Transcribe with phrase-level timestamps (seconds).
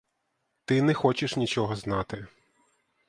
[0.65, 2.27] Ти не хочеш нічого знати.